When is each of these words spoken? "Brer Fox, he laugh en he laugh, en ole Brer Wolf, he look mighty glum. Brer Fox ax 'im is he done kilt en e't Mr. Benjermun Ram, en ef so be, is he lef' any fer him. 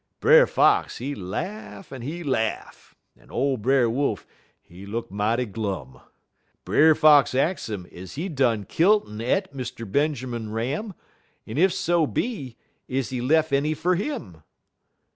"Brer 0.19 0.47
Fox, 0.47 0.97
he 0.97 1.13
laugh 1.13 1.91
en 1.91 2.01
he 2.01 2.23
laugh, 2.23 2.95
en 3.15 3.29
ole 3.29 3.55
Brer 3.55 3.87
Wolf, 3.87 4.25
he 4.59 4.83
look 4.87 5.11
mighty 5.11 5.45
glum. 5.45 6.01
Brer 6.65 6.95
Fox 6.95 7.35
ax 7.35 7.69
'im 7.69 7.85
is 7.91 8.15
he 8.15 8.27
done 8.27 8.63
kilt 8.63 9.07
en 9.07 9.21
e't 9.21 9.55
Mr. 9.55 9.85
Benjermun 9.85 10.51
Ram, 10.51 10.95
en 11.45 11.59
ef 11.59 11.71
so 11.71 12.07
be, 12.07 12.57
is 12.87 13.11
he 13.11 13.21
lef' 13.21 13.53
any 13.53 13.75
fer 13.75 13.93
him. 13.93 14.41